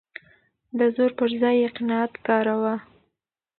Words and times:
د 0.77 0.79
زور 0.95 1.11
پر 1.19 1.29
ځای 1.41 1.55
يې 1.61 1.69
قناعت 1.75 2.13
کاراوه. 2.25 2.75